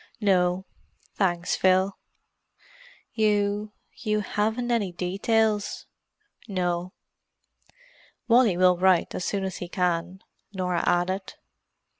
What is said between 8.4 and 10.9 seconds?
will write as soon as he can," Norah